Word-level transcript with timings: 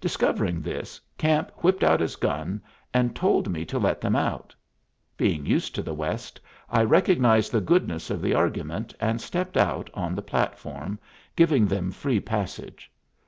Discovering 0.00 0.60
this, 0.62 1.00
Camp 1.18 1.50
whipped 1.56 1.82
out 1.82 1.98
his 1.98 2.14
gun, 2.14 2.62
and 2.94 3.12
told 3.16 3.50
me 3.50 3.64
to 3.64 3.76
let 3.76 4.00
them 4.00 4.14
out. 4.14 4.54
Being 5.16 5.44
used 5.44 5.74
to 5.74 5.82
the 5.82 5.92
West, 5.92 6.40
I 6.70 6.84
recognized 6.84 7.50
the 7.50 7.60
goodness 7.60 8.08
of 8.08 8.22
the 8.22 8.34
argument 8.36 8.94
and 9.00 9.20
stepped 9.20 9.56
out 9.56 9.90
on 9.92 10.14
the 10.14 10.22
platform, 10.22 11.00
giving 11.34 11.66
them 11.66 11.90
free 11.90 12.20
passage. 12.20 12.92